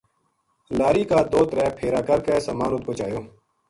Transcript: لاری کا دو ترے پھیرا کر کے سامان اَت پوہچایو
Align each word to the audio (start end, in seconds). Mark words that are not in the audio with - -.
لاری 0.77 1.03
کا 1.09 1.19
دو 1.31 1.41
ترے 1.49 1.67
پھیرا 1.77 2.01
کر 2.07 2.17
کے 2.25 2.33
سامان 2.45 2.71
اَت 2.73 2.81
پوہچایو 2.85 3.21